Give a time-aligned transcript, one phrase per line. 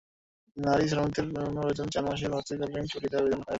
[0.57, 3.49] নারী শ্রমিকদের পূর্ণ বেতনে চার মাসের মাতৃত্বকালীন ছুটি দেওয়ার বিধান রাখা হয়েছে।